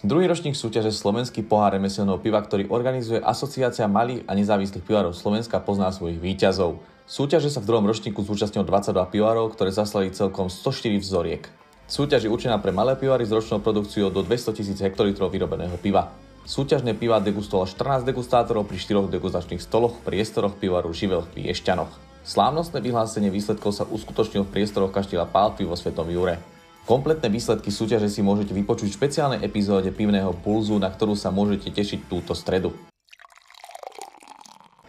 Druhý 0.00 0.32
ročník 0.32 0.56
súťaže 0.56 0.96
Slovenský 0.96 1.44
pohár 1.44 1.76
remeselného 1.76 2.16
piva, 2.24 2.40
ktorý 2.40 2.72
organizuje 2.72 3.20
Asociácia 3.20 3.84
malých 3.84 4.24
a 4.24 4.32
nezávislých 4.32 4.80
pivárov 4.80 5.12
Slovenska, 5.12 5.60
pozná 5.60 5.92
svojich 5.92 6.16
výťazov. 6.16 6.80
Súťaže 7.04 7.52
sa 7.52 7.60
v 7.60 7.68
druhom 7.68 7.84
ročníku 7.84 8.24
zúčastnilo 8.24 8.64
22 8.64 8.96
pivárov, 8.96 9.52
ktoré 9.52 9.68
zaslali 9.68 10.08
celkom 10.08 10.48
104 10.48 11.04
vzoriek. 11.04 11.44
Súťaž 11.84 12.24
je 12.24 12.32
určená 12.32 12.56
pre 12.64 12.72
malé 12.72 12.96
pivary 12.96 13.28
s 13.28 13.34
ročnou 13.36 13.60
produkciou 13.60 14.08
do 14.08 14.24
200 14.24 14.72
000 14.72 14.88
hektolitrov 14.88 15.28
vyrobeného 15.28 15.76
piva. 15.76 16.16
Súťažné 16.48 16.96
piva 16.96 17.20
degustovalo 17.20 17.68
14 17.68 18.08
degustátorov 18.08 18.64
pri 18.72 18.80
4 18.80 19.04
degustačných 19.04 19.60
stoloch 19.60 20.00
v 20.00 20.16
priestoroch 20.16 20.56
pivaru 20.56 20.96
Živel 20.96 21.28
v 21.28 21.44
Piešťanoch. 21.44 22.24
Slávnostné 22.24 22.80
vyhlásenie 22.80 23.28
výsledkov 23.28 23.76
sa 23.76 23.84
uskutočnilo 23.84 24.48
v 24.48 24.64
priestoroch 24.64 24.96
kaštieľa 24.96 25.28
Pálpy 25.28 25.68
vo 25.68 25.76
Svetom 25.76 26.08
Jure. 26.08 26.40
Kompletné 26.88 27.28
výsledky 27.28 27.68
súťaže 27.68 28.08
si 28.08 28.24
môžete 28.24 28.56
vypočuť 28.56 28.88
v 28.88 28.96
špeciálnej 28.96 29.40
epizóde 29.44 29.92
Pivného 29.92 30.32
pulzu, 30.40 30.80
na 30.80 30.88
ktorú 30.88 31.12
sa 31.12 31.28
môžete 31.28 31.68
tešiť 31.70 32.08
túto 32.08 32.32
stredu. 32.32 32.72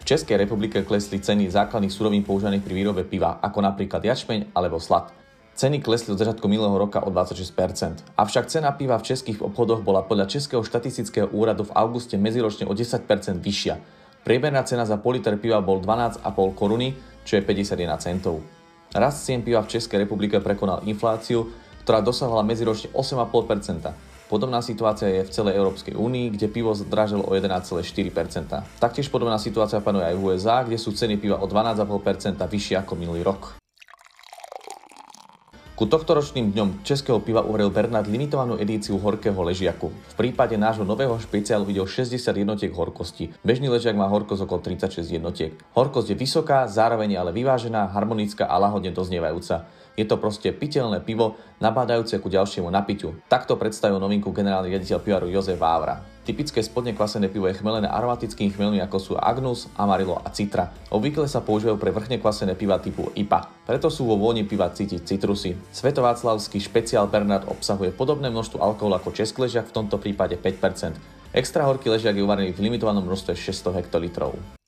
V 0.00 0.04
Českej 0.04 0.34
republike 0.34 0.82
klesli 0.82 1.22
ceny 1.22 1.46
základných 1.52 1.94
surovín 1.94 2.26
používaných 2.26 2.66
pri 2.66 2.74
výrobe 2.74 3.02
piva, 3.06 3.38
ako 3.38 3.62
napríklad 3.62 4.02
jačmeň 4.02 4.50
alebo 4.50 4.82
slad. 4.82 5.14
Ceny 5.52 5.78
klesli 5.84 6.10
od 6.10 6.18
začiatku 6.18 6.48
minulého 6.48 6.74
roka 6.74 7.04
o 7.04 7.12
26%. 7.12 8.18
Avšak 8.18 8.50
cena 8.50 8.72
piva 8.72 8.96
v 8.98 9.06
českých 9.12 9.44
obchodoch 9.44 9.84
bola 9.84 10.02
podľa 10.02 10.26
Českého 10.26 10.64
štatistického 10.64 11.28
úradu 11.30 11.68
v 11.68 11.76
auguste 11.76 12.16
medziročne 12.16 12.66
o 12.66 12.74
10% 12.74 13.04
vyššia. 13.38 13.74
Priemerná 14.24 14.64
cena 14.64 14.82
za 14.88 14.96
politer 14.96 15.38
piva 15.38 15.62
bol 15.62 15.78
12,5 15.78 16.24
koruny, 16.56 16.96
čo 17.22 17.38
je 17.38 17.46
51 17.46 18.00
centov. 18.02 18.40
Rast 18.90 19.22
cien 19.28 19.44
piva 19.44 19.60
v 19.60 19.70
Českej 19.76 20.08
republike 20.08 20.40
prekonal 20.42 20.82
infláciu, 20.88 21.46
ktorá 21.82 22.00
dosahovala 22.00 22.46
medziročne 22.46 22.94
8,5%. 22.94 24.12
Podobná 24.32 24.64
situácia 24.64 25.12
je 25.12 25.28
v 25.28 25.34
celej 25.34 25.60
Európskej 25.60 25.92
únii, 25.92 26.32
kde 26.32 26.48
pivo 26.48 26.72
zdražilo 26.72 27.20
o 27.28 27.36
11,4%. 27.36 28.80
Taktiež 28.80 29.12
podobná 29.12 29.36
situácia 29.36 29.84
panuje 29.84 30.08
aj 30.08 30.16
v 30.16 30.22
USA, 30.24 30.64
kde 30.64 30.80
sú 30.80 30.96
ceny 30.96 31.20
piva 31.20 31.36
o 31.36 31.44
12,5% 31.44 32.40
vyššie 32.40 32.80
ako 32.80 32.96
minulý 32.96 33.20
rok. 33.20 33.60
Ku 35.82 35.90
tohtoročným 35.90 36.54
dňom 36.54 36.86
českého 36.86 37.18
piva 37.18 37.42
uveril 37.42 37.66
Bernard 37.66 38.06
limitovanú 38.06 38.54
edíciu 38.54 39.02
horkého 39.02 39.34
ležiaku. 39.42 39.90
V 39.90 40.14
prípade 40.14 40.54
nášho 40.54 40.86
nového 40.86 41.18
špeciálu 41.18 41.66
videl 41.66 41.90
60 41.90 42.22
jednotiek 42.22 42.70
horkosti. 42.70 43.34
Bežný 43.42 43.66
ležiak 43.66 43.98
má 43.98 44.06
horkosť 44.06 44.46
okolo 44.46 44.62
36 44.62 45.10
jednotiek. 45.10 45.58
Horkosť 45.74 46.14
je 46.14 46.16
vysoká, 46.22 46.70
zároveň 46.70 47.18
ale 47.18 47.34
vyvážená, 47.34 47.90
harmonická 47.90 48.46
a 48.46 48.62
lahodne 48.62 48.94
doznievajúca. 48.94 49.66
Je 49.92 50.08
to 50.08 50.16
proste 50.16 50.48
piteľné 50.56 51.04
pivo, 51.04 51.36
nabádajúce 51.60 52.16
ku 52.18 52.32
ďalšiemu 52.32 52.72
napitiu. 52.72 53.12
Takto 53.28 53.60
predstavil 53.60 54.00
novinku 54.00 54.32
generálny 54.32 54.72
riaditeľ 54.72 54.98
pivaru 55.04 55.28
Jozef 55.28 55.60
Vávra. 55.60 56.00
Typické 56.22 56.62
spodne 56.62 56.94
kvasené 56.94 57.26
pivo 57.26 57.50
je 57.50 57.58
chmelené 57.58 57.90
aromatickými 57.90 58.54
chmelmi 58.54 58.78
ako 58.78 58.98
sú 59.02 59.12
Agnus, 59.18 59.66
Amarillo 59.74 60.22
a 60.22 60.30
Citra. 60.30 60.70
Obvykle 60.94 61.26
sa 61.26 61.42
používajú 61.42 61.82
pre 61.82 61.90
vrchne 61.90 62.22
kvasené 62.22 62.54
piva 62.54 62.78
typu 62.78 63.10
IPA, 63.18 63.50
preto 63.66 63.90
sú 63.90 64.06
vo 64.06 64.14
vôni 64.14 64.46
piva 64.46 64.70
cítiť 64.70 65.02
citrusy. 65.02 65.58
Svetováclavský 65.74 66.62
špeciál 66.62 67.10
Bernard 67.10 67.50
obsahuje 67.50 67.90
podobné 67.90 68.30
množstvo 68.30 68.62
alkoholu 68.62 69.02
ako 69.02 69.10
český 69.10 69.50
ležiak, 69.50 69.66
v 69.66 69.82
tomto 69.82 69.98
prípade 69.98 70.38
5%. 70.38 70.94
Extra 71.34 71.66
horký 71.66 71.90
ležiak 71.90 72.14
je 72.14 72.22
uvarený 72.22 72.54
v 72.54 72.70
limitovanom 72.70 73.02
množstve 73.02 73.34
600 73.34 73.82
hektolitrov. 73.82 74.61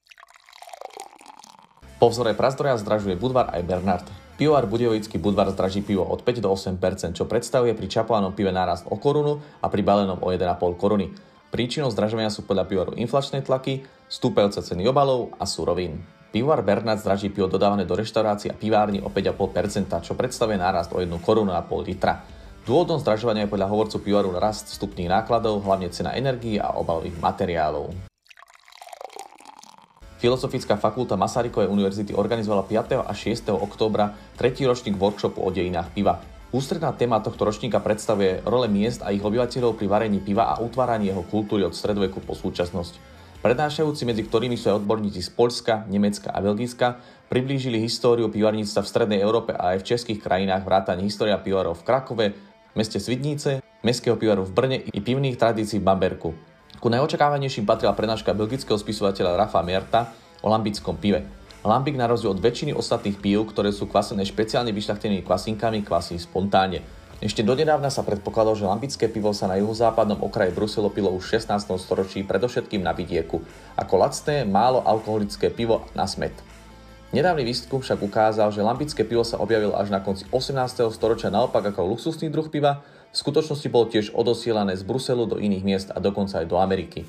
Po 2.03 2.11
vzore 2.11 2.35
prazdroja 2.35 2.75
zdražuje 2.77 3.15
Budvar 3.15 3.55
aj 3.55 3.63
Bernard. 3.63 4.07
Pivovar 4.35 4.67
Budejovický 4.67 5.15
Budvar 5.23 5.47
zdraží 5.55 5.79
pivo 5.79 6.03
od 6.03 6.27
5 6.27 6.43
do 6.43 6.51
8%, 6.51 7.15
čo 7.15 7.25
predstavuje 7.31 7.71
pri 7.71 7.87
čapovanom 7.87 8.35
pive 8.35 8.51
nárast 8.51 8.83
o 8.91 8.99
korunu 8.99 9.39
a 9.63 9.71
pri 9.71 9.87
balenom 9.87 10.19
o 10.19 10.35
1,5 10.35 10.59
koruny. 10.75 11.15
Príčinou 11.55 11.87
zdražovania 11.95 12.35
sú 12.35 12.43
podľa 12.43 12.67
pivovaru 12.67 12.93
inflačné 12.99 13.47
tlaky, 13.47 13.87
stúpajúce 14.11 14.59
ceny 14.59 14.91
obalov 14.91 15.31
a 15.39 15.47
surovín. 15.47 16.03
Pivovar 16.35 16.67
Bernard 16.67 16.99
zdraží 16.99 17.31
pivo 17.31 17.47
dodávané 17.47 17.87
do 17.87 17.95
reštaurácií 17.95 18.51
a 18.51 18.59
pivárni 18.59 18.99
o 18.99 19.07
5,5%, 19.07 20.03
čo 20.03 20.19
predstavuje 20.19 20.59
nárast 20.59 20.91
o 20.91 20.99
1 20.99 21.07
korunu 21.23 21.55
a 21.55 21.63
pol 21.63 21.87
litra. 21.87 22.27
Dôvodom 22.67 22.99
zdražovania 22.99 23.47
je 23.47 23.55
podľa 23.55 23.71
hovorcu 23.71 24.03
pivovaru 24.03 24.35
rast 24.35 24.67
vstupných 24.75 25.15
nákladov, 25.15 25.63
hlavne 25.63 25.95
cena 25.95 26.11
energií 26.19 26.59
a 26.59 26.75
obalových 26.75 27.23
materiálov. 27.23 28.14
Filozofická 30.25 30.81
fakulta 30.81 31.21
Masarykovej 31.21 31.69
univerzity 31.69 32.17
organizovala 32.17 32.65
5. 32.65 32.97
a 33.05 33.13
6. 33.13 33.45
októbra 33.61 34.17
tretí 34.41 34.65
ročník 34.65 34.97
workshopu 34.97 35.45
o 35.45 35.53
dejinách 35.53 35.93
piva. 35.93 36.17
Ústredná 36.49 36.97
téma 36.97 37.21
tohto 37.21 37.45
ročníka 37.45 37.77
predstavuje 37.77 38.41
role 38.49 38.65
miest 38.65 39.05
a 39.05 39.13
ich 39.13 39.21
obyvateľov 39.21 39.77
pri 39.77 39.85
varení 39.85 40.25
piva 40.25 40.49
a 40.49 40.65
utváraní 40.65 41.13
jeho 41.13 41.29
kultúry 41.29 41.61
od 41.61 41.77
stredoveku 41.77 42.25
po 42.25 42.33
súčasnosť. 42.33 42.97
Prednášajúci, 43.45 44.09
medzi 44.09 44.25
ktorými 44.25 44.57
sú 44.57 44.73
aj 44.73 44.81
odborníci 44.81 45.21
z 45.21 45.29
Polska, 45.29 45.85
Nemecka 45.93 46.33
a 46.33 46.41
Belgicka, 46.41 47.05
priblížili 47.29 47.77
históriu 47.77 48.33
pivarníctva 48.33 48.81
v 48.81 48.89
Strednej 48.89 49.21
Európe 49.21 49.53
a 49.53 49.77
aj 49.77 49.85
v 49.85 49.89
českých 49.93 50.25
krajinách 50.25 50.65
vrátane 50.65 51.05
história 51.05 51.37
pivarov 51.37 51.85
v 51.85 51.85
Krakove, 51.85 52.27
meste 52.73 52.97
Svidnice, 52.97 53.61
mestského 53.85 54.17
pivaru 54.17 54.49
v 54.49 54.57
Brne 54.57 54.79
i 54.89 55.05
pivných 55.05 55.37
tradícií 55.37 55.85
v 55.85 55.85
Bamberku. 55.85 56.54
Ku 56.85 56.93
najočakávanejším 56.93 57.65
patrila 57.65 57.97
prednáška 57.97 58.37
belgického 58.37 58.77
spisovateľa 58.77 59.41
Rafa 59.41 59.65
Mierta 59.65 60.13
o 60.45 60.53
lambickom 60.53 61.01
pive. 61.01 61.25
Lambik 61.65 61.97
na 61.97 62.05
rozdiel 62.05 62.37
od 62.37 62.45
väčšiny 62.45 62.77
ostatných 62.77 63.25
pív, 63.25 63.49
ktoré 63.49 63.73
sú 63.73 63.89
kvasené 63.89 64.21
špeciálne 64.21 64.69
vyšľachtenými 64.69 65.25
kvasinkami, 65.25 65.81
kvasí 65.81 66.21
spontánne. 66.21 66.85
Ešte 67.25 67.41
donedávna 67.41 67.89
sa 67.89 68.05
predpokladalo, 68.05 68.53
že 68.53 68.69
lambické 68.69 69.09
pivo 69.09 69.33
sa 69.33 69.49
na 69.49 69.57
juhozápadnom 69.57 70.21
okraji 70.29 70.53
Bruselu 70.53 70.93
pilo 70.93 71.09
už 71.17 71.25
v 71.25 71.41
16. 71.41 71.73
storočí, 71.81 72.21
predovšetkým 72.21 72.85
na 72.85 72.93
vidieku, 72.93 73.41
ako 73.81 73.95
lacné, 74.05 74.45
málo 74.45 74.85
alkoholické 74.85 75.49
pivo 75.49 75.89
na 75.97 76.05
smet. 76.05 76.37
Nedávny 77.13 77.45
výskum 77.45 77.85
však 77.85 78.01
ukázal, 78.01 78.49
že 78.55 78.65
lambické 78.65 79.05
pivo 79.05 79.27
sa 79.27 79.37
objavilo 79.37 79.77
až 79.77 79.93
na 79.93 80.01
konci 80.01 80.25
18. 80.33 80.89
storočia 80.95 81.29
naopak 81.29 81.75
ako 81.75 81.93
luxusný 81.93 82.33
druh 82.33 82.49
piva, 82.49 82.81
v 83.13 83.17
skutočnosti 83.21 83.69
bolo 83.69 83.87
tiež 83.93 84.17
odosielané 84.17 84.75
z 84.75 84.83
Bruselu 84.83 85.29
do 85.29 85.37
iných 85.37 85.65
miest 85.67 85.89
a 85.93 86.01
dokonca 86.01 86.41
aj 86.41 86.47
do 86.49 86.57
Ameriky. 86.59 87.05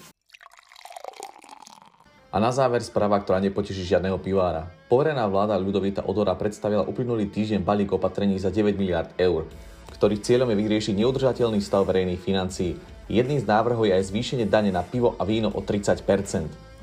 A 2.35 2.43
na 2.43 2.51
záver 2.51 2.83
správa, 2.83 3.15
ktorá 3.23 3.39
nepoteší 3.39 3.87
žiadneho 3.87 4.19
pivára. 4.19 4.67
Poverená 4.91 5.23
vláda 5.31 5.55
Ľudovita 5.55 6.03
Odora 6.03 6.35
predstavila 6.35 6.83
uplynulý 6.83 7.31
týždeň 7.31 7.63
balík 7.63 7.95
opatrení 7.95 8.35
za 8.35 8.51
9 8.51 8.75
miliard 8.75 9.07
eur, 9.15 9.47
ktorých 9.95 10.19
cieľom 10.19 10.51
je 10.51 10.59
vyriešiť 10.59 10.93
neudržateľný 10.99 11.63
stav 11.63 11.87
verejných 11.87 12.19
financií. 12.19 12.75
Jedným 13.07 13.39
z 13.39 13.47
návrhov 13.47 13.87
je 13.87 13.95
aj 13.95 14.11
zvýšenie 14.11 14.51
dane 14.51 14.69
na 14.69 14.83
pivo 14.83 15.15
a 15.15 15.23
víno 15.23 15.47
o 15.47 15.63
30 15.63 16.03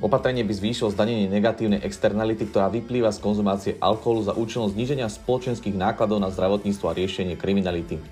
Opatrenie 0.03 0.43
by 0.43 0.51
zvýšilo 0.51 0.91
zdanenie 0.91 1.31
negatívnej 1.31 1.79
externality, 1.87 2.51
ktorá 2.51 2.67
vyplýva 2.67 3.15
z 3.15 3.23
konzumácie 3.23 3.73
alkoholu 3.79 4.27
za 4.27 4.35
účelom 4.35 4.67
zníženia 4.67 5.07
spoločenských 5.07 5.79
nákladov 5.79 6.19
na 6.19 6.27
zdravotníctvo 6.27 6.91
a 6.91 6.97
riešenie 6.99 7.39
kriminality. 7.39 8.03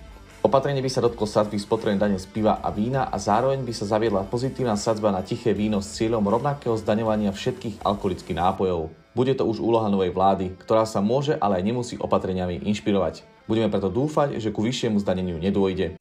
Opatrenie 0.46 0.86
by 0.86 0.86
sa 0.86 1.02
dotklo 1.02 1.26
sadzby 1.26 1.58
spotrebnej 1.58 1.98
dane 1.98 2.14
z 2.22 2.30
piva 2.30 2.62
a 2.62 2.70
vína 2.70 3.10
a 3.10 3.18
zároveň 3.18 3.66
by 3.66 3.74
sa 3.74 3.90
zaviedla 3.90 4.22
pozitívna 4.30 4.78
sadzba 4.78 5.10
na 5.10 5.26
tiché 5.26 5.50
víno 5.50 5.82
s 5.82 5.98
cieľom 5.98 6.22
rovnakého 6.22 6.78
zdaňovania 6.78 7.34
všetkých 7.34 7.82
alkoholických 7.82 8.38
nápojov. 8.38 8.94
Bude 9.18 9.34
to 9.34 9.42
už 9.50 9.58
úloha 9.58 9.90
novej 9.90 10.14
vlády, 10.14 10.54
ktorá 10.62 10.86
sa 10.86 11.02
môže, 11.02 11.34
ale 11.42 11.58
aj 11.58 11.66
nemusí 11.66 11.98
opatreniami 11.98 12.70
inšpirovať. 12.70 13.26
Budeme 13.50 13.66
preto 13.66 13.90
dúfať, 13.90 14.38
že 14.38 14.54
ku 14.54 14.62
vyššiemu 14.62 15.02
zdaneniu 15.02 15.42
nedôjde. 15.42 15.98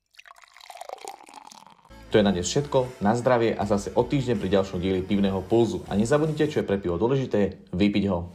To 2.10 2.18
je 2.18 2.26
na 2.26 2.34
dnes 2.34 2.50
všetko, 2.50 3.06
na 3.06 3.14
zdravie 3.14 3.54
a 3.54 3.70
zase 3.70 3.94
o 3.94 4.02
týždeň 4.02 4.42
pri 4.42 4.50
ďalšom 4.50 4.82
dieli 4.82 5.06
pivného 5.06 5.46
pulzu. 5.46 5.86
A 5.86 5.94
nezabudnite, 5.94 6.50
čo 6.50 6.60
je 6.60 6.66
pre 6.66 6.82
pivo 6.82 6.98
dôležité, 6.98 7.70
vypiť 7.70 8.04
ho. 8.10 8.26